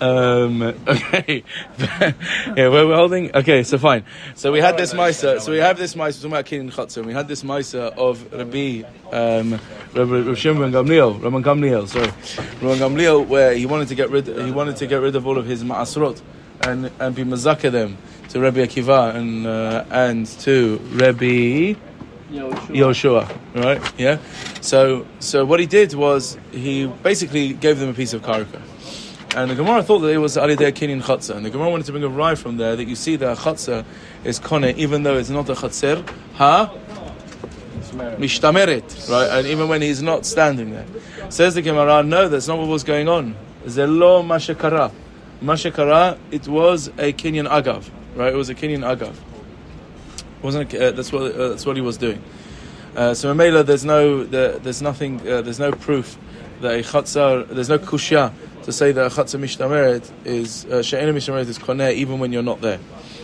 [0.00, 1.42] Um, okay,
[1.78, 2.14] yeah,
[2.56, 3.34] we're, we're holding.
[3.34, 4.04] Okay, so fine.
[4.36, 5.40] So we had this Misa.
[5.40, 6.22] So we have this Misa.
[6.22, 7.04] Talking about Chatzah.
[7.04, 9.58] We had this Misa of Rabbi, um,
[9.94, 11.88] Rabbi Shimon Gamliel, Rabbi Gamliel.
[11.88, 12.06] Sorry,
[12.62, 14.28] Rabbi Gamliel, where he wanted to get rid.
[14.28, 16.22] He wanted to get rid of all of his Maasrot
[16.62, 21.89] and and be mazaka them to Rabbi Akiva and uh, and to Rabbi.
[22.30, 23.92] Yoshua, right?
[23.98, 24.18] Yeah.
[24.60, 28.62] So, so what he did was he basically gave them a piece of karka.
[29.36, 31.36] And the Gemara thought that it was Alidei Kinyan Chatzah.
[31.36, 33.84] And the Gemara wanted to bring a rye from there that you see that Chatzah
[34.24, 36.72] is Kone, even though it's not a Chatzer, Ha?
[38.18, 39.38] Mishtameret, right?
[39.38, 40.86] And even when he's not standing there.
[41.28, 43.36] Says the Gemara, no, that's not what was going on.
[43.66, 44.92] Zelo Mashakara.
[45.42, 48.32] Mashakara, it was a Kenyan Agav, right?
[48.32, 49.14] It was a Kenyan Agav.
[50.42, 52.22] Wasn't it, uh, that's what uh, that's what he was doing.
[52.96, 56.18] Uh, so Mamela, there's no there, there's nothing uh, there's no proof
[56.60, 58.32] that a chatzar there's no kushya
[58.64, 62.42] to say that a chatzar mishnameret is uh, she'ena mishnameret is koneh even when you're
[62.42, 62.80] not there.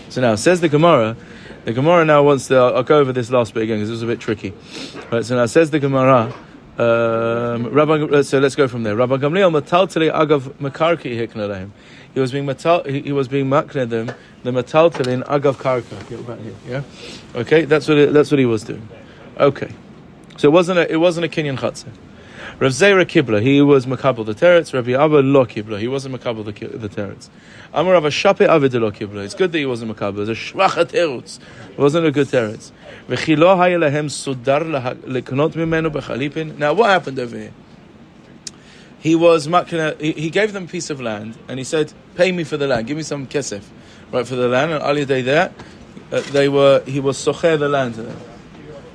[0.09, 1.17] So now says the Gemara.
[1.65, 2.57] The Gemara now wants to.
[2.57, 4.53] I'll, I'll go over this last bit again because it was a bit tricky.
[5.11, 5.25] Right.
[5.25, 6.33] So now says the Gemara.
[6.79, 8.95] Um, Rabbi, so let's go from there.
[8.95, 11.71] Rabbi Gamliel mataltali agav makarki.
[12.17, 14.11] He was being matal, he, he was being makne them
[14.43, 16.09] the mataltalin agav karka.
[16.09, 16.83] Get here, yeah.
[17.39, 18.89] Okay, that's what it, that's what he was doing.
[19.39, 19.71] Okay,
[20.39, 21.93] so it wasn't a it wasn't a Kenyan chatzah.
[22.59, 24.73] Rav Zera Kibla, he was makabel the teretz.
[24.73, 27.29] Rabbi Abba lo Kibla, he wasn't makabel the, the teretz.
[27.75, 29.23] Amar Rav Shape Avid lo Kibla.
[29.23, 30.27] It's good that he wasn't makabel.
[30.27, 31.39] It's a shvacha teretz.
[31.73, 32.73] It wasn't a good teretz.
[33.11, 34.63] V'chilo haya lehem sudar
[35.03, 36.57] leknot mimenu bechalipin.
[36.57, 37.53] Now what happened over here?
[39.07, 42.43] He was makna, he, gave them a piece of land and he said, "Pay me
[42.43, 42.89] for the land.
[42.89, 43.63] Give me some kesef,
[44.11, 45.55] right for the land." And Ali day there,
[46.11, 48.19] uh, they were he was socher the land to them.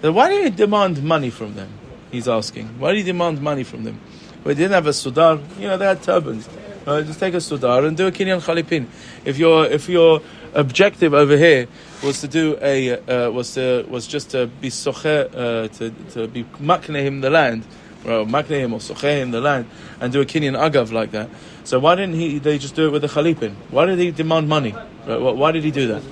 [0.02, 1.70] Then why did he demand money from them?
[2.12, 2.78] He's asking.
[2.78, 4.02] Why did he demand money from them?
[4.44, 5.42] Well, they didn't have a sudar.
[5.58, 6.50] You know, they had turbans.
[6.86, 8.88] Uh, just take a sudar and do a kinyan chalipin.
[9.24, 10.22] If your if your
[10.54, 11.70] objective over here
[12.04, 16.28] was to do a uh, was to was just to be socher uh, to to
[16.28, 17.64] be makne him the land,
[18.06, 19.68] or Magnim or Socheh the land
[20.00, 21.30] and do a Kenyan Agav like that.
[21.64, 22.40] So why didn't he?
[22.40, 23.54] They just do it with the Khalipin.
[23.70, 24.74] Why did he demand money?
[25.06, 26.04] Right, why did he do that?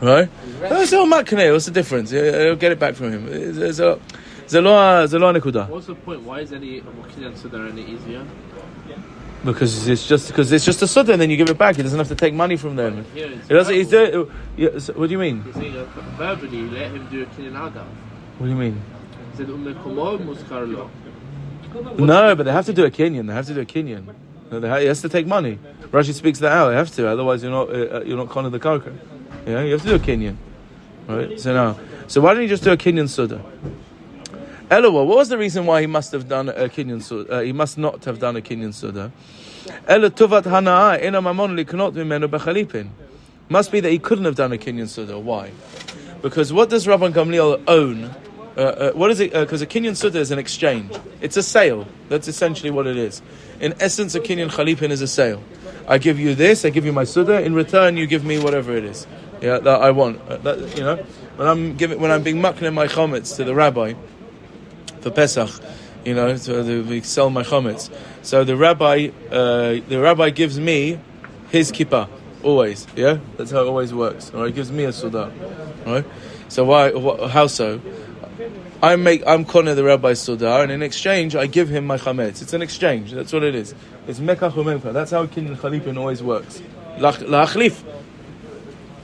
[0.00, 0.28] Right?
[0.62, 1.52] It's all Makne.
[1.52, 2.10] What's the difference?
[2.10, 3.28] He'll get it back from him.
[3.28, 3.98] It's a,
[4.48, 4.60] there's a
[5.18, 6.22] lot, What's the point?
[6.22, 8.24] Why is any Makne Sudar any easier?
[9.44, 11.76] Because it's just because it's just a sudden, and then you give it back.
[11.76, 13.06] He doesn't have to take money from them.
[13.14, 13.72] It doesn't.
[13.72, 14.12] He's doing.
[14.14, 15.44] Uh, what do you mean?
[15.54, 15.84] Uh,
[16.16, 17.86] verbally, let him do a kinyan agav.
[18.38, 18.82] What do you mean?
[19.38, 20.90] Lo.
[21.98, 23.26] No, but they have to do a Kenyan.
[23.26, 24.14] They have to do a Kenyan.
[24.50, 25.58] He has to take money.
[25.90, 26.70] Rashi speaks that out.
[26.70, 28.96] They have to, otherwise you're not uh, you're not of the karka.
[29.46, 30.36] Yeah, you have to do a Kenyan.
[31.06, 31.38] Right.
[31.40, 33.42] So now, so why didn't he just do a Kenyan suda?
[34.70, 37.32] Eloah, what was the reason why he must have done a Kenyan suda?
[37.32, 39.12] Uh, he must not have done a Kenyan suda.
[39.86, 42.88] Elo tuvat hanaa ina mamon liknot mimenu bechalipin.
[43.48, 45.18] Must be that he couldn't have done a Kenyan suda.
[45.18, 45.52] Why?
[46.20, 48.14] Because what does Rabban Gamliel own?
[48.58, 49.32] Uh, uh, what is it?
[49.32, 50.92] Because a Kenyan suda is an exchange.
[51.20, 51.86] It's a sale.
[52.08, 53.22] That's essentially what it is.
[53.60, 55.40] In essence, a Kenyan chalipin is a sale.
[55.86, 56.64] I give you this.
[56.64, 57.40] I give you my suda.
[57.40, 59.06] In return, you give me whatever it is.
[59.40, 60.20] Yeah, that I want.
[60.28, 60.96] Uh, that, you know,
[61.36, 63.94] when I'm giving, when I'm being makna my chometz to the rabbi
[65.02, 65.50] for Pesach,
[66.04, 67.96] you know, to, we sell my chometz.
[68.22, 70.98] So the rabbi, uh, the rabbi gives me
[71.50, 72.08] his kippah
[72.42, 72.88] always.
[72.96, 74.32] Yeah, that's how it always works.
[74.34, 75.32] All right, gives me a suda.
[75.86, 76.04] All right.
[76.48, 76.90] So why?
[76.90, 77.80] Wh- how so?
[78.82, 82.42] I make I'm corner the rabbi's suda, and in exchange I give him my chametz.
[82.42, 83.12] It's an exchange.
[83.12, 83.74] That's what it is.
[84.06, 84.92] It's mekach umemka.
[84.92, 86.62] That's how kin chalipin always works.
[86.98, 87.82] Lach- Lachlif.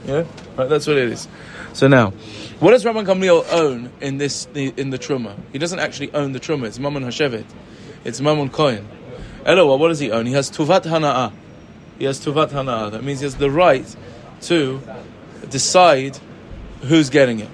[0.05, 0.23] Yeah,
[0.55, 1.27] right, that's what it is.
[1.73, 2.11] So now,
[2.59, 5.35] what does Rabban Gamliel own in this in the truma?
[5.51, 6.67] He doesn't actually own the truma.
[6.67, 7.45] It's Mammon Hashevet.
[8.05, 8.87] It's Mammon Kohen.
[9.45, 10.25] Eloah, what does he own?
[10.25, 11.33] He has Tuvat Hana'ah.
[11.99, 12.91] He has Tuvat Hana'ah.
[12.91, 13.95] That means he has the right
[14.41, 14.81] to
[15.49, 16.17] decide
[16.81, 17.49] who's getting it.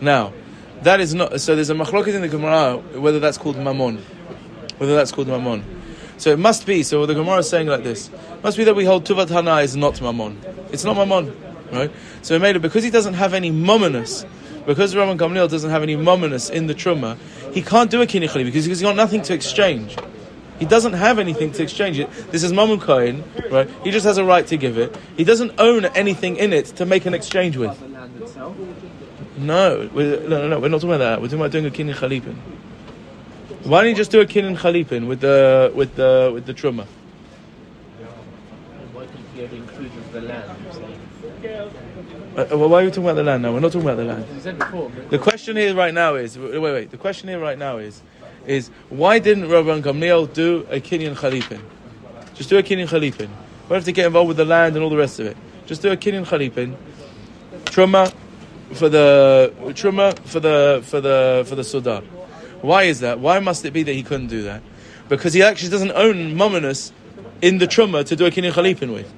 [0.00, 0.32] Now,
[0.82, 1.40] that is not.
[1.40, 3.98] So there's a machloket in the Gemara whether that's called Mammon,
[4.78, 5.64] whether that's called Mammon.
[6.18, 6.82] So it must be.
[6.82, 8.10] So the Gemara is saying like this:
[8.42, 10.38] must be that we hold Tuvat Hana is not Mammon.
[10.70, 11.36] It's not Mammon,
[11.72, 11.90] right?
[12.22, 14.24] So made it because he doesn't have any momminess,
[14.66, 17.16] because Rabban Gamliel doesn't have any momminess in the truma.
[17.52, 19.96] He can't do a kinichali because he's got nothing to exchange.
[20.58, 22.08] He doesn't have anything to exchange it.
[22.30, 23.68] This is Mammon Coin, right?
[23.82, 24.96] He just has a right to give it.
[25.16, 27.76] He doesn't own anything in it to make an exchange with.
[29.46, 29.94] The land itself.
[29.94, 31.20] No, no, no, no, we're not talking about that.
[31.20, 32.36] We're talking about doing a kin in chalipin.
[33.64, 36.54] Why don't you just do a kin in chalipin with the with the with the
[36.54, 36.86] truma?
[38.92, 40.58] Why couldn't he included the land?
[41.42, 41.70] you're?
[42.36, 43.52] Uh, well, why are we talking about the land now?
[43.52, 44.58] We're not talking about the land.
[44.58, 44.90] Before.
[45.10, 46.90] The question here right now is wait, wait.
[46.90, 48.02] The question here right now is
[48.46, 51.60] is why didn't Rabban Gamliel do a Kinyan Chalipin?
[52.34, 53.28] Just do a Kinyan Chalipin.
[53.68, 55.36] We have to get involved with the land and all the rest of it.
[55.66, 56.74] Just do a Kinyan Chalipin.
[57.64, 58.12] Truma
[58.74, 62.02] for the Truma for the for the for the Sudah.
[62.62, 63.18] Why is that?
[63.18, 64.62] Why must it be that he couldn't do that?
[65.08, 66.92] Because he actually doesn't own Mominus
[67.40, 69.12] in the Truma to do a Kinyan Chalipin with.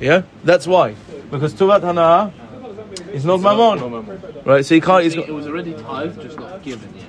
[0.00, 0.22] Yeah?
[0.44, 0.96] That's why.
[1.30, 2.32] Because Tuvat Hana
[3.12, 4.44] is not Mammon.
[4.44, 5.04] Right, so he can't.
[5.04, 7.06] He's got, it was already tithed, just not given yet.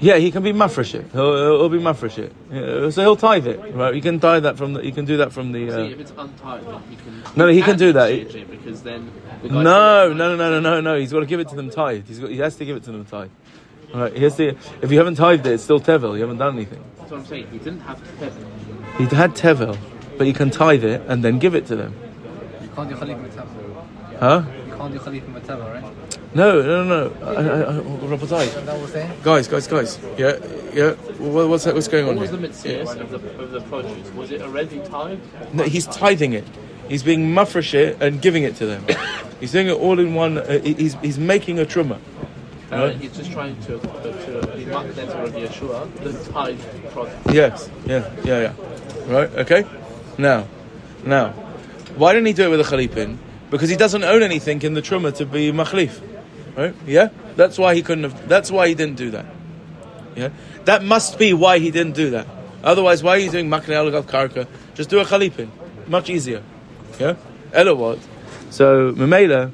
[0.00, 1.06] Yeah, he can be mafresh it.
[1.12, 2.32] He'll, he'll, he'll be mafresh it.
[2.50, 3.74] Yeah, so he'll tithe it.
[3.74, 4.84] Right, you can tithe that from the.
[4.84, 5.68] You can do that from the.
[5.70, 7.22] See, Uh, if it's untithed, then he can.
[7.36, 8.10] No, no, he can do that.
[8.10, 9.10] it because then.
[9.42, 10.98] the no, no, no, no, no, no, no.
[10.98, 12.06] He's got to give it to them tithe.
[12.06, 12.30] He's got.
[12.30, 13.30] He has to give it to them tithe.
[13.94, 14.56] Right, he has to.
[14.82, 16.14] If you haven't tithed it, it's still tevel.
[16.14, 16.84] You haven't done anything.
[16.98, 17.46] That's what I'm saying.
[17.50, 18.46] He didn't have to heaven.
[18.98, 19.78] He had tevel,
[20.18, 21.94] but you can tithe it and then give it to them.
[22.62, 23.86] You can't do Khalif Mataba.
[24.20, 24.42] Huh?
[24.66, 26.27] You can't do Khalif Mataba, right?
[26.34, 27.08] No, no, no.
[27.08, 27.26] no.
[27.26, 28.46] I, I, I, Rabotai.
[28.46, 29.10] Is that what we're saying?
[29.22, 29.98] Guys, guys, guys.
[30.18, 30.36] Yeah,
[30.74, 30.92] yeah.
[31.18, 31.74] What, what's that?
[31.74, 32.82] What's going What on was the here?
[32.84, 34.10] mitzvah of the, of the produce?
[34.12, 35.54] Was it already tithed?
[35.54, 36.44] No, he's tithing it.
[36.88, 38.84] He's being mafresh it and giving it to them.
[39.40, 40.38] he's doing it all in one.
[40.38, 41.98] Uh, he's he's making a truma.
[42.70, 42.96] Uh, Right.
[42.96, 46.60] he's just trying to uh, to be magnet or Yeshua, the tithe
[46.92, 47.16] product.
[47.32, 47.70] Yes.
[47.86, 48.10] Yeah.
[48.24, 48.40] Yeah.
[48.52, 49.12] Yeah.
[49.14, 49.30] Right.
[49.36, 49.64] Okay.
[50.18, 50.46] Now,
[51.04, 51.30] now,
[51.96, 53.16] why didn't he do it with a chalipin?
[53.50, 56.02] Because he doesn't own anything in the truma to be machlif.
[56.58, 56.74] Right?
[56.88, 57.10] Yeah.
[57.36, 58.28] That's why he couldn't have.
[58.28, 59.26] That's why he didn't do that.
[60.16, 60.30] Yeah.
[60.64, 62.26] That must be why he didn't do that.
[62.64, 64.48] Otherwise, why are you doing makne alagav karka?
[64.74, 65.50] Just do a chalipin.
[65.86, 66.42] Much easier.
[66.98, 67.14] Yeah.
[67.52, 68.00] Ella what?
[68.50, 69.52] So memela.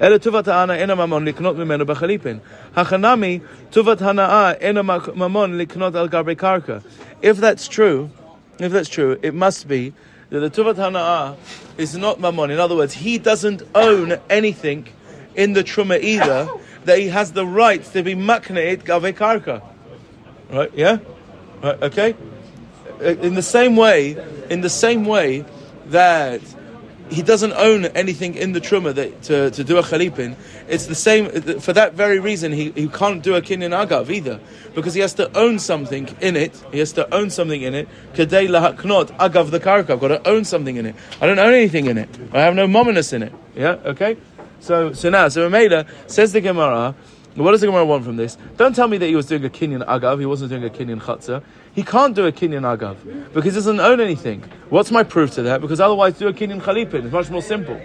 [0.00, 2.40] Ela tuvat ha'ana ena mamon liknot mimenu b'chalipin.
[2.76, 3.42] Hachanami
[3.72, 6.84] tuvat hana'a ena ma- mamon liknot al garbe karka.
[7.20, 8.10] If that's true,
[8.60, 9.92] if that's true, it must be
[10.30, 11.36] that the tuvat hana'a
[11.78, 12.52] is not mamon.
[12.52, 14.86] In other words, he doesn't own anything
[15.34, 16.48] in the truma either.
[16.84, 19.62] That he has the right to be makneit garbe karka.
[20.50, 20.70] Right?
[20.74, 20.98] Yeah.
[21.62, 21.82] Right.
[21.82, 22.14] Okay.
[23.00, 25.44] Uh, in the same way, in the same way
[25.86, 26.42] that
[27.10, 30.36] he doesn't own anything in the truma that to, to do a chalipin.
[30.68, 32.52] It's the same uh, for that very reason.
[32.52, 34.40] He, he can't do a kinyan agav either
[34.74, 36.62] because he has to own something in it.
[36.72, 37.88] He has to own something in it.
[38.14, 39.90] Kadei lahaknot agav the karka.
[39.90, 40.94] I've got to own something in it.
[41.20, 42.08] I don't own anything in it.
[42.32, 43.32] I have no mominus in it.
[43.54, 43.78] Yeah.
[43.84, 44.16] Okay.
[44.64, 46.94] So so now so Mamela says the Gemara.
[47.34, 48.38] What does the Gemara want from this?
[48.56, 50.20] Don't tell me that he was doing a kinyan agav.
[50.20, 51.42] He wasn't doing a kinyan chatzah.
[51.74, 52.96] He can't do a kinyan agav
[53.34, 54.42] because he doesn't own anything.
[54.70, 55.60] What's my proof to that?
[55.60, 57.04] Because otherwise, do a kinyan chalipin.
[57.04, 57.78] It's much more simple.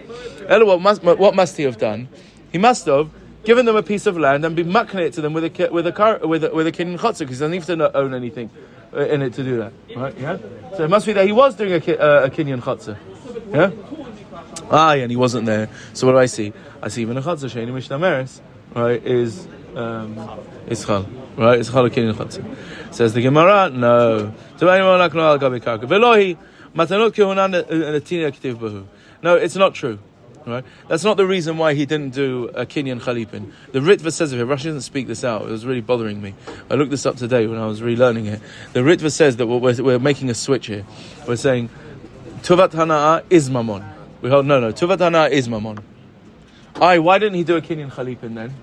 [0.48, 2.08] Ella, what must, what must he have done?
[2.54, 3.10] He must have
[3.44, 5.86] given them a piece of land and been mucking it to them with a with
[5.86, 8.50] a car with a, with a kinyan chatzah because he doesn't to own anything
[8.94, 9.74] uh, in it to do that.
[9.98, 10.18] Right?
[10.18, 10.38] Yeah.
[10.78, 12.98] So it must be that he was doing a, uh, a kinyan chatzah.
[13.52, 13.72] Yeah.
[14.72, 15.68] Ah, yeah, and he wasn't there.
[15.94, 16.54] So what do I see?
[16.82, 18.42] I see even a chatzah sheni mishnah meres,
[18.74, 19.04] right?
[19.06, 20.18] Is um,
[20.68, 21.06] is chal,
[21.36, 21.60] right?
[21.60, 22.94] Is chal a kinyan chatzah.
[22.94, 24.34] Says the Gemara, no.
[24.58, 26.38] Velohi
[26.76, 28.86] matanot kehuna netina ktiv bahu.
[29.22, 30.00] No, it's not true.
[30.46, 30.64] Right?
[30.88, 33.52] That's not the reason why he didn't do a Kinyan Chalipin.
[33.72, 35.44] The Ritva says of it, Rashi doesn't speak this out.
[35.44, 36.34] It was really bothering me.
[36.72, 38.42] I looked this up today when I was relearning it.
[38.74, 40.86] The Ritva says that we're, we're making a switch here.
[41.28, 41.70] We're saying
[42.42, 43.84] Tuvat Hana'a is Mammon.
[44.22, 45.80] We hold, no, no, Tuvat Hana'a is Mammon.
[46.82, 48.56] Aye, why didn't he do a Kinyan Chalipin then?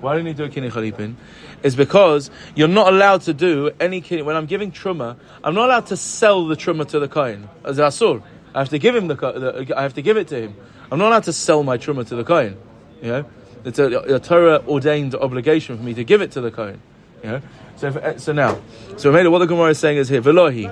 [0.00, 1.16] Why didn't he do a Kinyan Chalipin?
[1.62, 4.24] Is because you're not allowed to do any Kinyan.
[4.24, 7.48] When I'm giving Truma, I'm not allowed to sell the Truma to the Kohen.
[7.64, 8.22] As Asur.
[8.54, 10.56] I have to give him the, the, I have to give it to him.
[10.90, 12.56] I'm not allowed to sell my Truma to the Kohen.
[13.02, 13.24] You know?
[13.64, 16.80] It's a, a Torah ordained obligation for me to give it to the Kohen.
[17.22, 17.42] You know?
[17.76, 18.60] So, if, eh, so now,
[18.96, 20.66] so what the Gemara is saying is here, Velohi,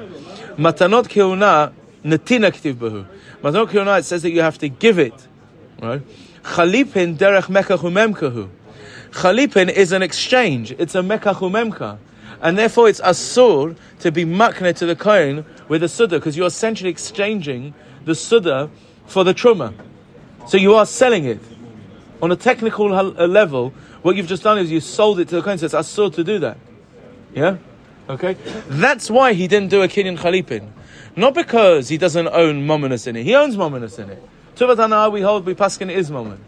[0.56, 1.72] Matanot Keuna
[2.04, 3.06] Netina Ktiv Bahu.
[3.42, 5.14] Matanot Keuna, it says that you have to give it.
[5.80, 6.02] Right?
[6.48, 8.48] Chalipin derech mekach umemkahu.
[9.10, 10.72] Chalipin is an exchange.
[10.72, 11.98] It's a mekach umemka.
[12.40, 16.46] And therefore it's asur to be makne to the kohen with a suda, because you're
[16.46, 17.74] essentially exchanging
[18.04, 18.70] the suda
[19.06, 19.74] for the truma.
[20.46, 21.40] So you are selling it.
[22.22, 25.42] On a technical uh, level, what you've just done is you sold it to the
[25.42, 26.56] kohen, so it's asur to do that.
[27.34, 27.58] Yeah?
[28.08, 28.36] Okay?
[28.68, 30.70] That's why he didn't do a kinyan chalipin.
[31.14, 33.24] Not because he doesn't own mominus in it.
[33.24, 34.22] He owns mominus in it.
[34.58, 36.40] Tuvatana, we hold, we paskin is moment.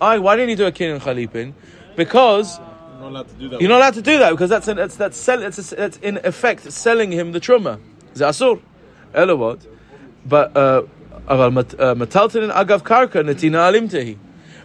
[0.00, 1.52] I, why didn't you do a kin and chalipin?
[1.94, 2.66] Because you're
[3.00, 3.60] not allowed to do that.
[3.60, 6.72] You're not allowed to do that because that's an, that's that's, sell, that's in effect
[6.72, 7.78] selling him the truma.
[8.14, 8.62] Zasur,
[9.12, 9.66] elawad.
[10.24, 10.82] But uh,
[11.28, 14.16] aval metaltin uh, agav karka netina alimtehi.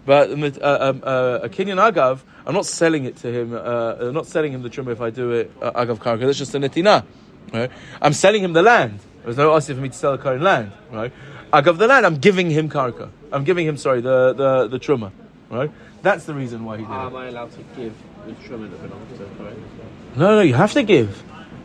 [0.05, 0.29] But
[0.61, 3.53] uh, um, a Kenyan agav, I'm not selling it to him.
[3.53, 6.21] Uh, I'm not selling him the truma if I do it uh, agav karka.
[6.21, 7.05] That's just a netina.
[7.51, 7.71] Right?
[8.01, 8.99] I'm selling him the land.
[9.25, 10.71] There's no asking for me to sell a current land.
[10.91, 11.11] Right?
[11.51, 13.09] I Agav the land, I'm giving him karka.
[13.31, 15.11] I'm giving him sorry the the the truma.
[15.49, 15.71] Right?
[16.03, 17.07] That's the reason why he did How it.
[17.07, 17.93] am I allowed to give
[18.27, 20.19] the truma that belongs to?
[20.19, 21.21] No, no, you have to give.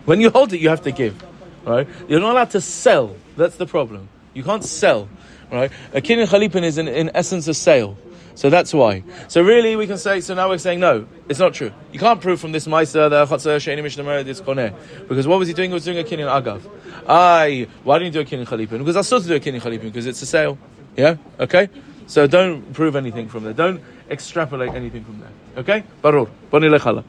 [0.06, 1.22] When you hold it, you have to give.
[1.66, 1.86] Right?
[2.08, 3.14] You're not allowed to sell.
[3.36, 4.08] That's the problem.
[4.32, 5.08] You can't sell.
[5.52, 5.70] Right?
[5.92, 7.98] A kinyan chalipin is in, in essence a sale.
[8.40, 9.04] So that's why.
[9.28, 10.22] So really, we can say.
[10.22, 11.72] So now we're saying no, it's not true.
[11.92, 14.74] You can't prove from this ma'aser the chatzah sheini mishnah this koneh
[15.08, 15.68] because what was he doing?
[15.68, 16.62] He was doing a kinyan agav.
[17.06, 18.78] I why didn't you do a kinyan chalipin?
[18.78, 20.56] Because I still to do a kinyan chalipin because it's a sale.
[20.96, 21.18] Yeah.
[21.38, 21.68] Okay.
[22.06, 23.52] So don't prove anything from there.
[23.52, 25.32] Don't extrapolate anything from there.
[25.58, 25.84] Okay?
[26.02, 26.30] Barur.
[26.50, 27.04] Boni lechala.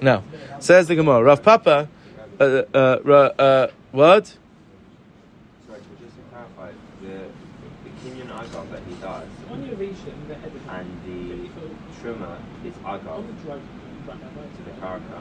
[0.00, 0.22] Now,
[0.60, 1.88] says the Gemara, Rav Papa,
[2.38, 4.26] uh, uh, uh, what?
[4.28, 4.36] Sorry,
[5.66, 6.70] but just to clarify,
[7.02, 7.28] the,
[7.84, 9.28] the Kenyan agave that he does
[10.68, 11.48] and the
[12.00, 15.20] trimmer is agave to the karaka.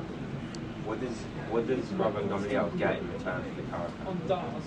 [0.85, 1.17] What does
[1.49, 4.61] what does Rabban Gamliel get in return for the karaka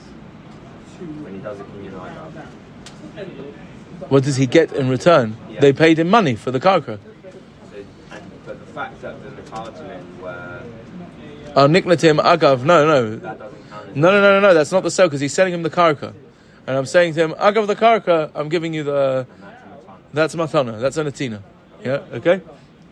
[1.22, 3.54] when he does a Kenyan agave?
[4.08, 5.36] What does he get in return?
[5.50, 5.60] Yeah.
[5.60, 6.98] They paid him money for the karka.
[6.98, 10.62] So, and, but the fact that the Nakartamen were
[11.56, 12.62] Oh, Niklatim Agav.
[12.64, 13.16] No, no.
[13.16, 14.54] that doesn't count No, no, no, no, no.
[14.54, 16.14] That's not the sale because he's selling him the karka.
[16.68, 19.26] And I'm saying to him, Agav the karka, I'm giving you the.
[20.12, 20.78] That's matana.
[20.78, 21.40] That's an atina.
[21.82, 22.42] Yeah, okay?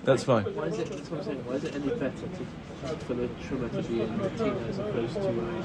[0.03, 0.45] That's fine.
[0.45, 0.89] Why is it?
[0.89, 1.45] That's what I'm saying.
[1.45, 4.25] Why is it any better to, for the truma to be in the
[4.71, 5.65] as opposed to?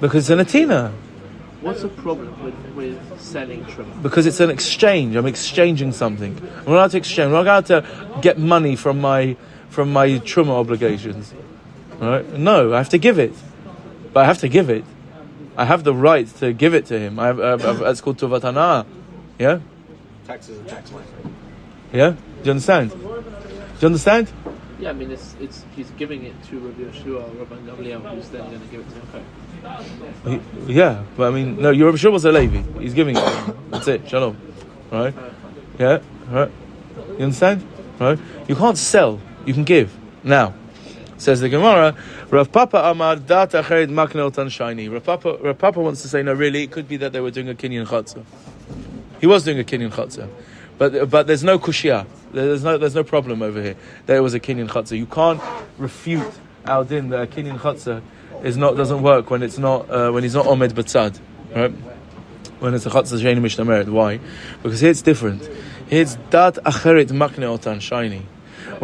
[0.00, 0.92] Because it's an atina.
[1.60, 4.00] What's the problem with, with selling truma?
[4.00, 5.16] Because it's an exchange.
[5.16, 6.38] I'm exchanging something.
[6.38, 7.26] I'm not allowed to exchange.
[7.26, 9.36] I'm not allowed to get money from my
[9.70, 11.34] from my truma obligations.
[11.98, 12.32] Right?
[12.34, 13.32] No, I have to give it.
[14.12, 14.84] But I have to give it.
[15.56, 17.18] I have the right to give it to him.
[17.18, 18.86] I have, I have, it's called tuvatana.
[19.38, 19.60] Yeah?
[20.26, 21.04] taxes and tax money.
[21.92, 22.10] Yeah?
[22.10, 22.90] Do you understand?
[22.90, 22.98] Do
[23.80, 24.32] you understand?
[24.80, 28.28] Yeah, I mean, it's it's he's giving it to Rabbi Yeshua Rabbi Rabban Gamliel, who's
[28.30, 30.66] then going to give it to him.
[30.66, 32.80] He- yeah, but I mean, no, you're sure was a Levi.
[32.80, 33.70] He's giving it.
[33.70, 34.08] That's it.
[34.08, 34.36] Shalom.
[34.90, 35.14] Right?
[35.78, 36.00] Yeah?
[36.28, 36.50] Right?
[37.18, 37.66] You understand?
[38.00, 38.18] Right?
[38.48, 39.20] You can't sell.
[39.46, 39.96] You can give.
[40.24, 40.54] Now,
[41.16, 41.96] says the Gemara,
[42.30, 44.88] Rav Papa Amar Dat Achered Makne Otan Shiny.
[44.88, 47.30] Rav Papa, Rav Papa wants to say, no, really, it could be that they were
[47.30, 48.24] doing a Kenyan Chatzah.
[49.20, 50.28] He was doing a Kenyan Chatzah.
[50.76, 52.06] But, but there's no kushia.
[52.32, 53.76] There's no, there's no problem over here.
[54.06, 54.98] There was a Kenyan Chatzah.
[54.98, 55.40] You can't
[55.78, 56.32] refute
[56.66, 58.02] our din that a Kenyan Chatzah
[58.42, 61.20] is not, doesn't work when it's not, uh, when he's not Omed Batzad.
[61.54, 61.70] Right?
[62.60, 63.84] When it's a Chatzah Sheni Mishnah.
[63.84, 64.18] Why?
[64.62, 65.48] Because here it's different.
[65.88, 68.26] Here it's Dat Acheret Makne Otan Shiny.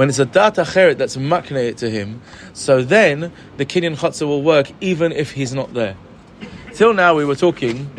[0.00, 2.22] When it's a Dat Acheret that's makne it to him,
[2.54, 5.94] so then the Kenyan Chatzah will work even if he's not there.
[6.72, 7.90] Till now we were talking,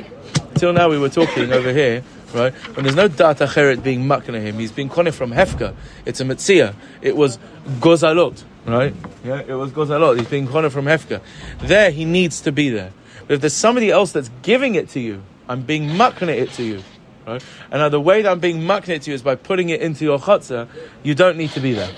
[0.56, 2.04] till now we were talking over here,
[2.34, 2.54] right?
[2.76, 5.76] When there's no Dat Acheret being makne him, he's being koneh from Hefka.
[6.04, 6.74] It's a Metzia.
[7.04, 7.38] It was
[7.80, 8.96] Gozalot, right?
[9.24, 10.18] Yeah, it was Gozalot.
[10.18, 11.22] He's being koneh from Hefka.
[11.60, 12.94] There he needs to be there.
[13.28, 16.64] But if there's somebody else that's giving it to you, I'm being makne it to
[16.64, 16.82] you.
[17.26, 17.44] Right?
[17.72, 19.82] And now the way that I'm being makne it to you is by putting it
[19.82, 20.68] into your chatzah,
[21.04, 21.90] you don't need to be there.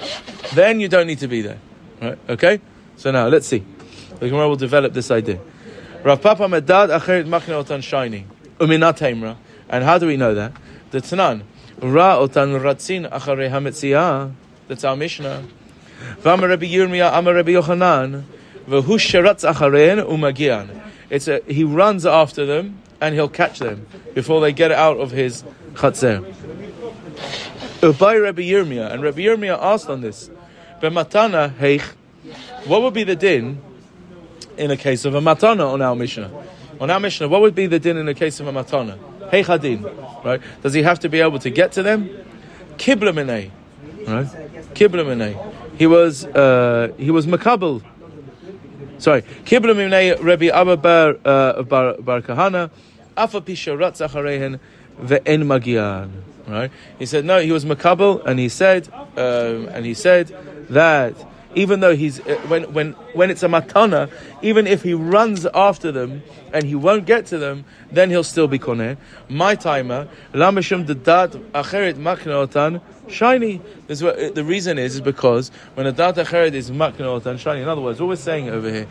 [0.53, 1.59] Then you don't need to be there.
[2.01, 2.19] Right?
[2.29, 2.61] Okay?
[2.97, 3.63] So now let's see.
[4.19, 5.39] The Gemara will develop this idea.
[6.03, 8.25] Rav Papa Medad Acheret Makne Otan Shiny.
[8.59, 9.37] Uminat Heimra.
[9.69, 10.51] And how do we know that?
[10.91, 11.43] The Tanan.
[11.81, 14.33] Ra Otan Ratzin Acharei HaMetziyah.
[14.67, 15.43] That's our Mishnah.
[16.21, 18.23] V'amar Rabbi Yirmiyah Amar Rabbi Yochanan.
[18.67, 20.81] V'hu sheratz acharein umagian.
[21.09, 25.12] It's a, he runs after them and he'll catch them before they get out of
[25.12, 25.43] his
[25.74, 26.24] chatzer.
[28.00, 30.29] By Rabbi Yirmiyah, and Rabbi Yirmiyah asked on this,
[30.81, 31.83] B'matana heich,
[32.65, 33.62] what would be the din
[34.57, 36.31] in a case of a matana on our Mishnah?
[36.79, 38.98] On our Mishnah, what would be the din in a case of a matana?
[39.29, 39.83] Heich hadin,
[40.24, 40.39] right?
[40.62, 42.10] Does he have to be able to get to them?
[42.77, 43.51] Kibla minei,
[44.07, 44.27] right?
[44.75, 45.36] Kibla minei.
[45.77, 47.83] He was uh, he was makabel.
[48.98, 52.72] Sorry, Kibla Rabbi Abba bar uh, bar, bar Kahana,
[56.48, 56.72] Right?
[57.00, 57.39] He said no.
[57.39, 60.36] He was makabel, and he said um, and he said
[60.70, 61.15] that
[61.55, 64.10] even though he's uh, when when when it's a matana,
[64.41, 68.48] even if he runs after them and he won't get to them, then he'll still
[68.48, 68.98] be koneh.
[69.29, 73.62] My timer, lamashum dedat acheret makneotan shiny.
[73.88, 77.62] This is what, the reason is is because when a dat acheret is makneotan shiny.
[77.62, 78.88] In other words, what we're saying over here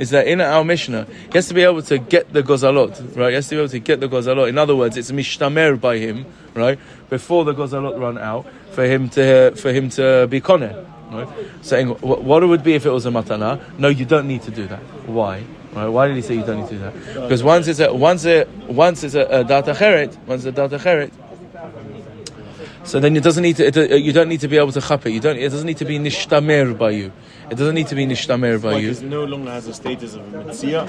[0.00, 3.28] is that in our Mishnah, he has to be able to get the gozalot, right?
[3.28, 4.48] He has to be able to get the gozalot.
[4.48, 6.78] In other words, it's mishtamer by him, right?
[7.10, 10.74] Before the gozalot run out, for him to for him to be koneh.
[11.10, 11.28] Right?
[11.60, 13.60] Saying what it would be if it was a matana.
[13.78, 14.78] No, you don't need to do that.
[15.06, 15.44] Why?
[15.74, 15.88] Right?
[15.88, 17.22] Why did he say you don't need to do that?
[17.22, 19.74] Because once it's a once it once it's a, data
[20.26, 21.12] once it's a data cheret,
[22.84, 23.66] so then it doesn't need to.
[23.66, 25.10] It, uh, you don't need to be able to chap it.
[25.12, 25.36] You don't.
[25.36, 27.12] It doesn't need to be nishtamer by you.
[27.50, 28.90] It doesn't need to be nishtamer by you.
[28.90, 30.88] it no longer has the status of a Metzia.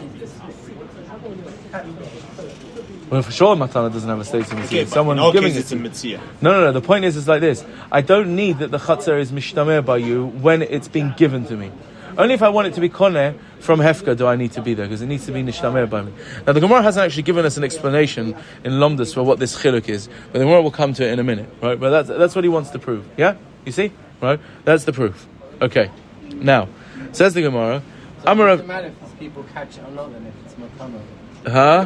[3.09, 4.83] Well, for sure, matana doesn't have a status of Okay, mitzvah.
[4.85, 5.57] but Someone in giving it.
[5.57, 6.21] it's to a mitzvah.
[6.41, 6.71] No, no, no.
[6.71, 7.65] The point is, it's like this.
[7.91, 11.57] I don't need that the chatzar is mishtamer by you when it's being given to
[11.57, 11.71] me.
[12.17, 14.73] Only if I want it to be koneh from hefka do I need to be
[14.73, 16.11] there because it needs to be nishtamer by me.
[16.45, 19.87] Now the Gemara hasn't actually given us an explanation in Lomdus for what this chiluk
[19.89, 21.79] is, but the Gemara will come to it in a minute, right?
[21.79, 23.05] But that's that's what he wants to prove.
[23.17, 23.91] Yeah, you see,
[24.21, 24.39] right?
[24.65, 25.27] That's the proof.
[25.61, 25.89] Okay.
[26.33, 26.67] Now,
[27.11, 27.81] says the Gemara,
[28.23, 30.25] So Amar what does of- it matter if these people catch it or not then
[30.25, 31.51] if it's matana?
[31.51, 31.85] huh?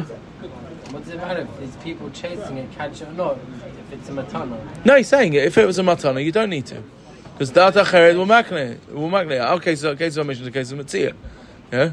[0.92, 3.38] What does it matter if these people chasing it catch it or not
[3.80, 4.56] if it's a matana?
[4.84, 5.44] No, he's saying it.
[5.44, 6.82] If it was a matana, you don't need to.
[7.36, 8.78] Because data cheret will makne.
[8.88, 9.38] Will makne.
[9.56, 11.14] Okay, so okay, so mission the case of Matzia.
[11.70, 11.90] Yeah?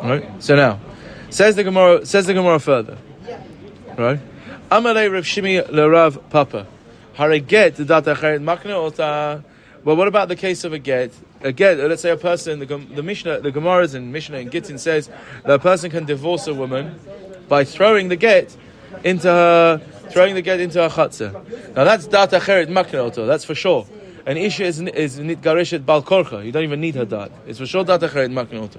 [0.00, 0.30] Right?
[0.40, 0.78] So now,
[1.28, 2.96] says the Gemara says the Gemara further.
[3.98, 4.20] Right?
[4.70, 6.68] Amalei Rav Shimi Lerav Papa.
[7.14, 9.42] Hare get data cheret makne or ta
[9.84, 11.12] well, what about the case of a get?
[11.42, 14.78] A get, let's say a person, the, the Mishnah, the Gemara's in Mishnah and Gittin
[14.78, 15.10] says
[15.42, 16.98] that a person can divorce a woman
[17.48, 18.56] by throwing the get
[19.02, 21.74] into her, throwing the get into her chatzah.
[21.74, 23.86] Now that's data cheret makne That's for sure.
[24.26, 26.44] An isha is is nit gareshet bal korcha.
[26.44, 27.30] You don't even need her dat.
[27.46, 28.70] It's for sure data cheret makne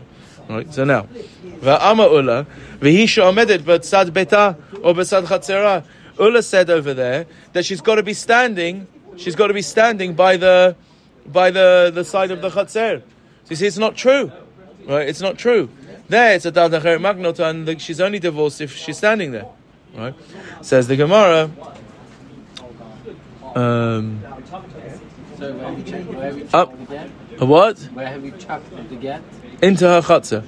[0.47, 0.71] Right.
[0.73, 1.07] So now,
[1.61, 2.45] va'ama ula
[2.79, 5.83] v'hisha omedet b'tzad beta or b'tzad chatzera.
[6.19, 8.87] Ula said over there that she's got to be standing.
[9.17, 10.75] She's got to be standing by the
[11.25, 13.01] by the, the side of the chatzer.
[13.01, 14.31] So you see, it's not true,
[14.87, 15.07] right?
[15.07, 15.69] It's not true.
[16.09, 19.47] There, it's a dal dacheret magnota, and she's only divorced if she's standing there,
[19.95, 20.13] right?
[20.61, 21.49] Says the Gemara.
[23.55, 24.21] Um,
[25.37, 26.77] So where have you checked, where have you checked Up.
[26.77, 27.09] the get?
[27.39, 27.77] a what?
[27.93, 29.21] Where have you chucked the get?
[29.61, 30.41] Into her chatzah.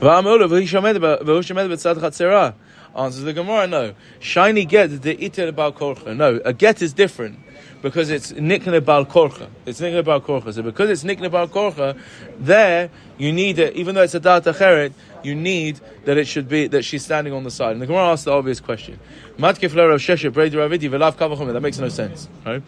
[0.00, 2.54] Va'amula v'hishamed ba- v'hishamed b'tzad chatzera.
[2.96, 3.94] Answers the Gemara, no.
[4.20, 6.16] Shiny get the itel bal korcha.
[6.16, 7.38] No, a get is different
[7.82, 9.48] because it's nikne bal korcha.
[9.66, 10.52] It's nikne bal korcha.
[10.54, 11.96] So because it's nikne bal korcha,
[12.38, 13.74] there you need it.
[13.74, 14.92] Even though it's a data cheret,
[15.22, 17.72] you need that it should be that she's standing on the side.
[17.72, 18.98] And the Gemara asks the obvious question:
[19.36, 21.52] Matkif Rav Sheshet Brei Ravidi v'lav kavachomer.
[21.52, 22.62] That makes no sense, right?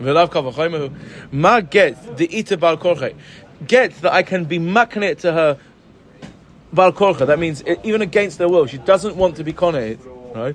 [0.00, 0.92] V'lav kavachomer.
[1.32, 3.14] Ma get the ita bal korcha.
[3.66, 5.58] Get that I can be maknet to her
[6.72, 9.98] Val Korcha, that means even against their will, she doesn't want to be Konet,
[10.34, 10.54] right?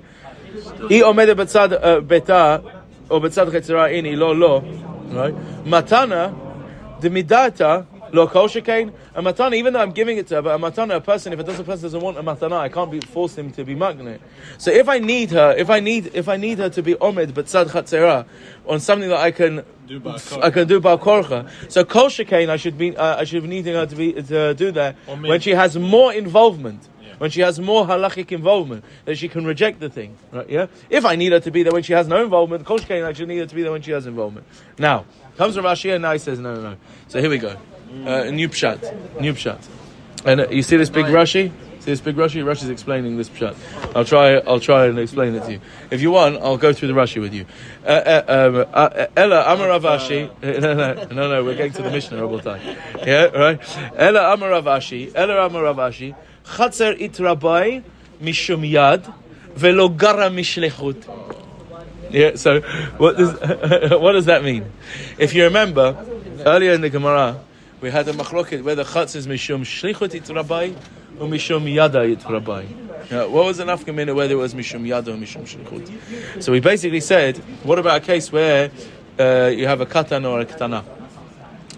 [0.54, 2.62] I omeda betzad uh, beta,
[3.10, 4.60] or betzad chetzera ini, lo lo,
[5.14, 5.34] right?
[5.64, 6.34] Matana,
[7.02, 10.54] the midata, lo kol shekain, a matana, even though I'm giving it to her, but
[10.54, 13.36] a matana, a person, if a person doesn't want a matana, I can't be, force
[13.36, 14.20] him to be magnet.
[14.58, 17.32] So if I need her, if I need, if I need her to be omed
[17.32, 18.26] betzad chetzera,
[18.66, 21.48] on something that I can Do bar I can do Bal Korcha.
[21.70, 24.54] So Kol Shekain, I should be, uh, I should be needing her to be to
[24.54, 26.88] do that when she has more involvement,
[27.18, 30.16] when she has more halachic involvement, that she can reject the thing.
[30.32, 30.50] Right?
[30.50, 30.66] Yeah.
[30.90, 33.12] If I need her to be there when she has no involvement, Kol Shekain, I
[33.12, 34.46] should need her to be there when she has involvement.
[34.78, 36.76] Now comes Rashi and now he says no, no, no.
[37.08, 37.56] So here we go.
[38.06, 39.58] Uh, new pshat, new pshat.
[40.24, 41.52] And uh, you see this big Rashi.
[41.80, 42.42] See this big Rashi?
[42.42, 43.56] Rashi's explaining this pshat.
[43.94, 44.38] I'll try.
[44.38, 45.60] I'll try and explain it to you.
[45.90, 47.46] If you want, I'll go through the Rashi with you.
[47.84, 50.30] Uh, uh, um, Ella Amaravashi.
[50.42, 51.44] No, no, no, no.
[51.44, 52.76] We're getting to the Mishnah all the time.
[53.06, 53.60] Yeah, right.
[53.96, 55.12] Ella Amaravashi.
[55.14, 56.16] Ella Amaravashi.
[56.44, 57.84] Chatzer itrabai
[58.20, 59.12] mishum yad
[59.54, 61.04] velo gara mishlechut.
[62.10, 62.34] Yeah.
[62.34, 62.62] So,
[62.98, 63.32] what does
[64.00, 64.72] what does that mean?
[65.18, 66.04] If you remember
[66.44, 67.40] earlier in the Gemara,
[67.86, 70.74] we had a machloket where the chatz is mishum shlichut itrabai
[71.20, 72.66] or mishum yada itrabai.
[73.12, 76.42] Yeah, what was the nafkamina whether it was mishum yada or mishum shlichut?
[76.42, 78.72] So we basically said, what about a case where
[79.20, 80.84] uh, you have a katan or a katana?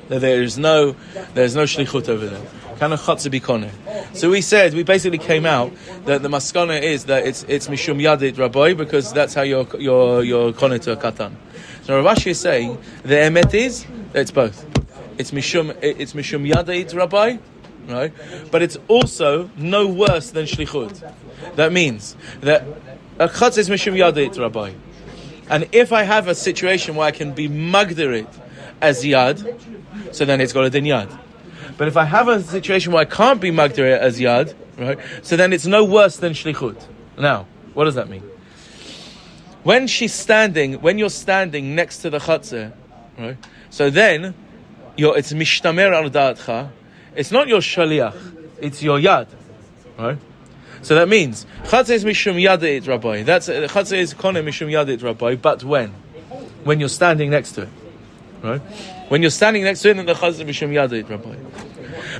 [0.08, 0.96] That there is no,
[1.34, 2.40] there's no shlichut over there.
[2.78, 4.16] Can a chatzah be koneh?
[4.16, 5.74] So we said, we basically came out
[6.06, 10.22] that the maskana is that it's it's mishum yadit rabbi because that's how you're you're
[10.24, 11.34] you're koneh to a katan.
[11.82, 14.77] So Rav Ashi is saying the emet is it's both.
[15.18, 17.38] It's mishum it's mishum yadit rabbi,
[17.88, 18.12] right?
[18.52, 21.12] But it's also no worse than shlichut.
[21.56, 22.64] That means that
[23.18, 24.72] a chatzah is mishum yadit rabbi.
[25.50, 28.28] And if I have a situation where I can be magdir it
[28.80, 31.18] as yad, so then it's got a din yad.
[31.76, 34.98] But if I have a situation where I can't be magdir it as yad, right,
[35.22, 36.80] so then it's no worse than shlichut.
[37.18, 38.22] Now, what does that mean?
[39.64, 42.72] When she's standing, when you're standing next to the chatzah,
[43.18, 43.36] right,
[43.70, 44.34] so then
[44.98, 46.70] it's mishtamer al da'atcha,
[47.14, 48.16] it's not your shaliach,
[48.60, 49.28] it's your yad,
[49.98, 50.18] right?
[50.82, 53.22] So that means chatzah is mishum yadit rabbi.
[53.22, 55.34] That's uh, chatzah is konem mishum yadit rabbi.
[55.34, 55.90] But when,
[56.64, 57.68] when you're standing next to it,
[58.42, 58.60] right?
[59.08, 61.36] When you're standing next to it, then the chatzah is mishum yadit rabbi.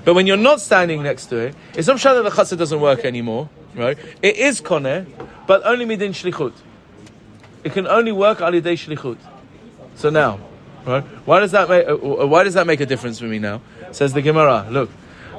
[0.05, 2.81] But when you're not standing next to it, it's not sure that the chatzah doesn't
[2.81, 3.99] work anymore, right?
[4.23, 5.07] It is koneh,
[5.47, 6.53] but only midin shlichut.
[7.65, 9.19] It can only work al yidei shlichut.
[9.95, 10.41] So now,
[10.89, 11.05] Right?
[11.27, 13.61] Why does that make uh, uh, why does that make a difference for me now?
[13.93, 14.67] Says the Gemara.
[14.71, 14.89] Look,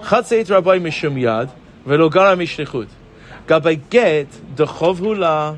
[0.01, 1.49] chatzeit rabbi mishum yad
[1.87, 2.87] velogara mishlichut.
[3.47, 5.57] Gabay get the chov hula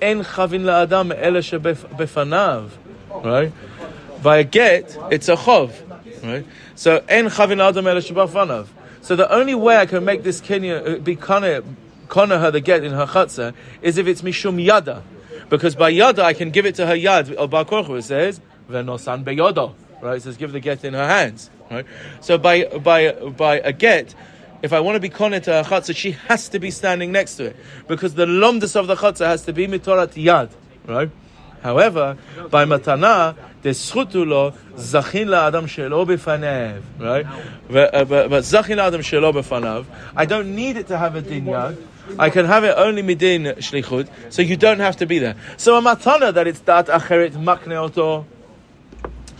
[0.00, 2.70] en chavin laadam ele shebefanav.
[3.22, 3.52] Right?
[4.22, 5.74] By a get, it's a chov.
[6.24, 6.46] Right?
[6.74, 8.68] So en chavin adam ele shebefanav.
[9.02, 11.62] So the only way I can make this Kenya uh, be kana
[12.08, 13.52] her the get in her chatzah
[13.82, 15.02] is if it's mishum yada.
[15.50, 19.24] Because by yada I can give it to her yad, or Bar Korchu says, venosan
[19.24, 19.74] beyodo.
[20.00, 20.16] Right?
[20.16, 21.50] It says give the get in her hands.
[21.70, 21.86] Right?
[22.20, 24.14] So by by by a get,
[24.62, 27.36] if I want to be konet to a chatzah, she has to be standing next
[27.36, 27.56] to it
[27.88, 30.50] because the lomdus of the chatzah has to be mitorat yad,
[30.86, 31.10] right?
[31.62, 32.16] However,
[32.50, 37.26] by matana, lo zachin la'adam shelo b'fanev, right?
[37.68, 38.04] But, uh,
[38.40, 39.84] zachin la'adam shelo b'fanav,
[40.16, 41.76] I don't need it to have a din yad.
[42.18, 45.36] I can have it only midin shlichut, so you don't have to be there.
[45.58, 48.26] So a matana that it's dat acheret makne oto,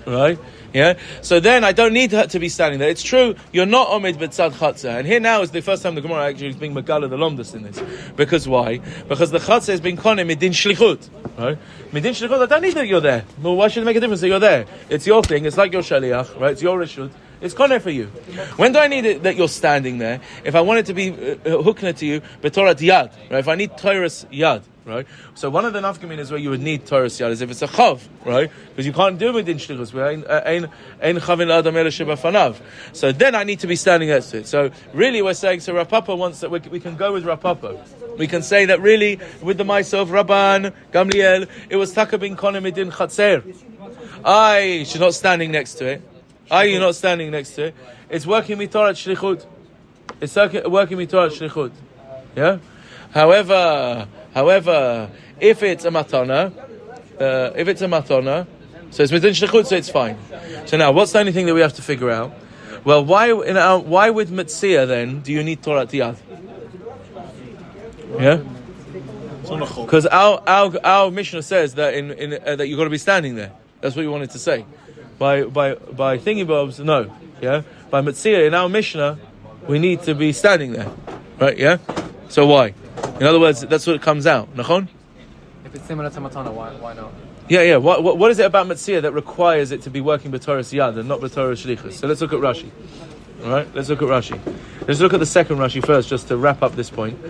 [0.06, 0.38] right?
[0.72, 0.98] Yeah.
[1.20, 2.90] So then I don't need to be standing there.
[2.90, 3.34] It's true.
[3.52, 4.98] You're not omid b'tzad chatzah.
[4.98, 7.54] And here now is the first time the Gemara actually is being megala the lomdus
[7.54, 7.82] in this.
[8.16, 8.78] Because why?
[9.08, 11.08] Because the chatzah has been konem midin shlichut.
[11.36, 11.58] Right?
[11.92, 12.42] Midin shlichut.
[12.42, 13.24] I don't need that you're there.
[13.42, 14.66] Well, why should it make a difference that you're there?
[14.88, 15.44] It's your thing.
[15.44, 16.38] It's like your shaliach.
[16.38, 16.52] Right?
[16.52, 17.10] It's your rishut.
[17.40, 18.06] It's koner for you.
[18.56, 20.20] When do I need it that you're standing there?
[20.44, 23.12] If I want it to be uh, hukna to you, betorat yad.
[23.30, 23.38] Right?
[23.40, 25.06] If I need Torah's yad right?
[25.34, 27.62] So one of the nafkamin is where you would need Torah yad is if it's
[27.62, 28.50] a chav, right?
[28.70, 29.94] Because you can't do it uh, in shlichus.
[31.02, 32.62] Ein chavin adam.
[32.92, 34.46] So then I need to be standing next to it.
[34.46, 35.74] So really, we're saying so.
[35.74, 37.84] Rav Papa wants that we, we can go with Rav Papa.
[38.18, 43.42] We can say that really with the of Rabban Gamliel, it was takabin konemidin chatzer.
[44.24, 46.02] I she's not standing next to it.
[46.50, 47.74] I you're not standing next to it.
[48.08, 49.46] It's working mitorat shlichut.
[50.20, 51.70] It's working mitorat shlichut.
[52.36, 52.58] Yeah.
[53.12, 56.52] However, However, if it's a matana,
[57.20, 58.46] uh, if it's a matana,
[58.90, 60.18] so it's within shlichut, so it's fine.
[60.66, 62.32] So now, what's the only thing that we have to figure out?
[62.84, 66.16] Well, why in our, why with mitzia then do you need Torah tiyad?
[68.18, 68.42] Yeah.
[69.42, 72.98] Because our, our our Mishnah says that in, in uh, that you've got to be
[72.98, 73.52] standing there.
[73.80, 74.64] That's what you wanted to say.
[75.18, 77.12] By by by thingy bobs, no.
[77.40, 77.62] Yeah.
[77.90, 79.18] By mitzia in our Mishnah,
[79.66, 80.90] we need to be standing there.
[81.38, 81.58] Right?
[81.58, 81.78] Yeah.
[82.28, 82.74] So why?
[83.20, 84.54] In other words, that's what it comes out.
[84.56, 84.88] Nachon?
[85.66, 87.12] If it's similar to matana, why, why not?
[87.50, 87.76] Yeah, yeah.
[87.76, 90.98] What, what, what is it about Metzia that requires it to be working b'toras yad
[90.98, 91.92] and not b'toras shlichus?
[91.92, 92.70] So let's look at Rashi.
[93.44, 94.40] All right, let's look at Rashi.
[94.88, 97.22] Let's look at the second Rashi first, just to wrap up this point.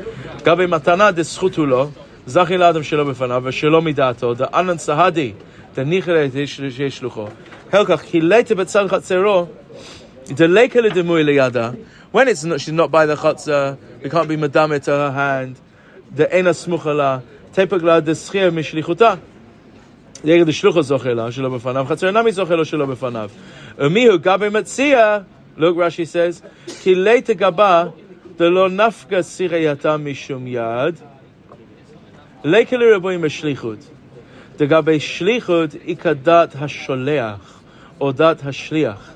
[0.44, 1.92] Gabe matana de schutulo,
[2.24, 5.34] zachi l'adam shelo b'fanav, v'shelo midato, the anan sahadi,
[5.74, 7.34] the nichere yesh lucho.
[7.70, 9.48] Helkach, ki leite b'tzad chatzero,
[10.26, 14.36] the leke l'demui liyada, when it's not, she's not by the chatzah, we can't be
[14.36, 15.58] madame to her hand,
[16.16, 17.22] the ena smuchala,
[17.54, 19.16] tepagla de schir mishlichuta.
[20.24, 23.30] נגד השלוחה זוכה לה, שלא בפניו, חצר אינה זוכה לו שלא בפניו.
[23.78, 25.18] ומיהו גבי מציע,
[25.58, 27.84] look Rashi says, כי לית גבה,
[28.36, 30.94] דלא נפקא סירייתה משום יד,
[32.44, 33.78] ליקה לרבועים בשליחות.
[34.56, 37.60] דגבי שליחות היא כדת השולח,
[38.00, 39.10] או דת השליח.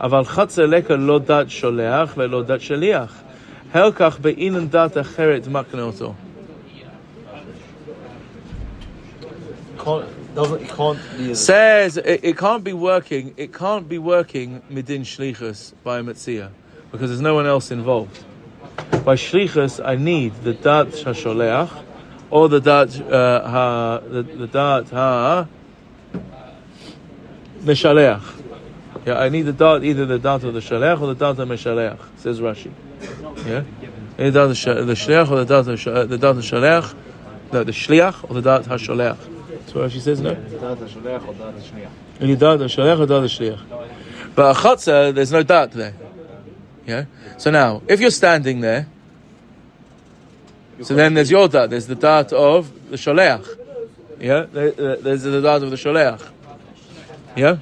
[0.00, 3.22] אבל חצר לקה לא דת שולח ולא דת שליח.
[3.74, 6.14] הלקח באינן דת אחרת מקנה אותו.
[9.86, 13.34] Doesn't it can't be Says it, it can't be working.
[13.36, 16.50] It can't be working midin shlichus by metzia
[16.90, 18.24] because there's no one else involved.
[19.04, 21.84] By shlichus, I need the dat shasholeach
[22.30, 25.46] or the dat uh, ha the, the dat ha
[27.60, 28.42] meshaleach.
[29.06, 31.48] Yeah, I need the dat either the dat of the shaleach or the dat of
[31.48, 32.00] meshaleach.
[32.16, 32.72] Says Rashi.
[33.46, 33.62] Yeah,
[34.16, 36.92] the sh- the or the dat the dat of shaleach,
[37.52, 39.35] no, the shliach or the dat hasholeach.
[39.90, 40.30] She says no.
[40.30, 40.78] Any dad,
[42.60, 43.60] shaleach or dad, shliach.
[44.34, 45.94] But a chotzer, there's no dad there.
[46.86, 47.04] Yeah.
[47.36, 48.86] So now, if you're standing there,
[50.82, 51.70] so then there's your dad.
[51.70, 53.46] There's the dad of the sholeh.
[54.18, 54.46] Yeah.
[54.50, 56.20] There's the dad of the sholeh.
[57.36, 57.58] Yeah.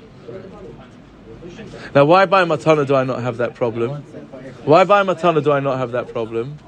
[1.94, 4.02] Now, why by matana do I not have that problem?
[4.64, 6.58] Why by matana do I not have that problem?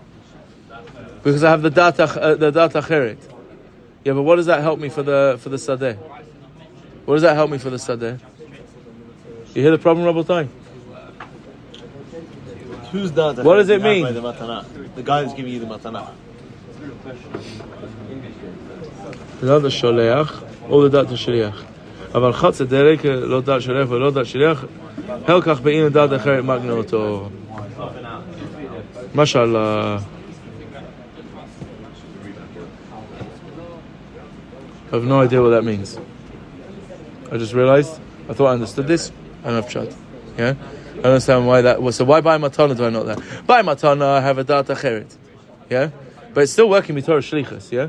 [1.23, 2.81] Because I have the data, uh, the data.
[4.06, 5.98] Yeah, but what does that help me for the for the sadeh?
[7.06, 8.20] What does that help me for the sadeh?
[9.54, 10.48] You hear the problem, Rabbi
[12.92, 14.14] Who's da'at What does it by mean?
[14.14, 14.66] The matana.
[14.96, 16.10] The guy who's giving you the matana.
[19.42, 21.64] The dot השולח או לדעת השליח.
[22.16, 24.66] אבל חצה דרק לא דעת שליח ולא דעת שליח,
[25.28, 27.30] הלקח באין דעת אחרת מגנה אותו.
[29.16, 29.56] משל...
[34.93, 35.99] I have no idea what that means.
[37.31, 39.11] I just realized, I thought I understood this,
[39.45, 39.95] and I've tried.
[40.39, 40.55] Yeah?
[40.93, 41.97] I don't understand why that was.
[41.97, 43.47] So why by matana do I not that?
[43.47, 45.15] By matana I have a data acheret.
[45.69, 45.91] Yeah?
[46.37, 47.89] but it's still working with Torah Shlichus, yeah?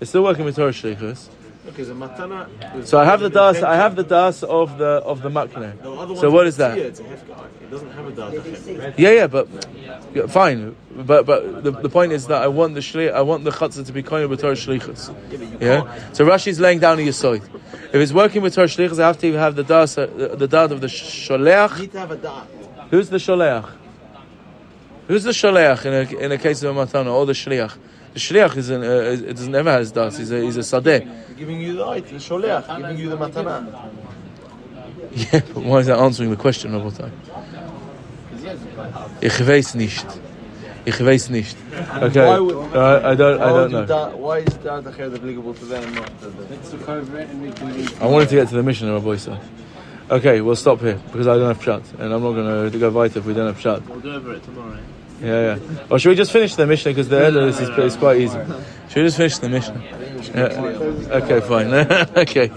[0.00, 1.28] It's still working with Torah Shlichus.
[1.68, 2.48] Okay, so matana.
[2.76, 3.62] is So I have the given das.
[3.62, 5.82] I have the das of the of the makne.
[5.82, 6.78] So one's what a is that?
[6.78, 7.46] It's a hefka.
[7.60, 8.98] It doesn't have a das.
[8.98, 9.48] Yeah, yeah, but
[10.14, 10.76] yeah, fine.
[10.94, 13.84] But but the, the point is that I want the shli, I want the chatzah
[13.84, 15.14] to be kind with Torah shlichus.
[15.60, 16.12] Yeah.
[16.12, 17.42] So Rashi's laying down a yisoid.
[17.88, 20.48] If it's working with Torah shlichus, I have to have the das, uh, the, the
[20.48, 21.78] dad of the You sholeach.
[21.80, 22.46] need to have a das.
[22.90, 23.68] Who's the sholeach?
[25.08, 27.76] Who's the sholeach in a in a case of a matana or the shliach?
[28.16, 28.86] The shliach is an, uh,
[29.30, 30.16] it doesn't never has das.
[30.16, 31.36] He's a he's a sadeh.
[31.36, 33.90] Giving you the light, the sholeach, giving you the matana.
[35.12, 37.10] Yeah, but why is that answering the question, Rabotai?
[39.20, 40.06] Ich weiß nicht.
[40.86, 41.56] Ich weiß nicht.
[42.02, 43.84] Okay, would- uh, I don't, I don't know.
[43.84, 46.42] da- Why is that applicable to them, not to the?
[46.48, 47.92] Let's look over it and we can read.
[48.00, 49.38] I wanted to get to the mission of Rabbi Isa.
[50.10, 52.88] Okay, we'll stop here because I don't have shot, and I'm not going to go
[52.88, 53.86] weiter if we don't have shot.
[53.86, 54.78] We'll go over it tomorrow.
[55.20, 55.86] Yeah, yeah.
[55.90, 58.20] Or should we just finish the mission because the end of this is, is quite
[58.20, 58.38] easy?
[58.88, 59.82] Should we just finish the mission?
[60.34, 61.18] Yeah.
[61.20, 61.72] Okay, fine.
[62.16, 62.50] okay.